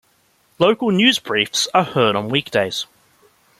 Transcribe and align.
Local 0.57 0.89
news 0.89 1.19
briefs 1.19 1.67
are 1.75 1.83
heard 1.83 2.15
on 2.15 2.29
weekdays. 2.29 2.87